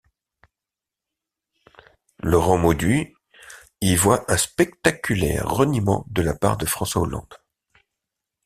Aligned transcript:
Laurent 2.23 2.57
Mauduit 2.57 3.13
y 3.81 3.93
voit 3.95 4.25
un 4.31 4.35
spectaculaire 4.37 5.47
reniement 5.47 6.05
de 6.09 6.23
la 6.23 6.33
part 6.33 6.57
de 6.57 6.65
François 6.65 7.03
Hollande. 7.03 7.31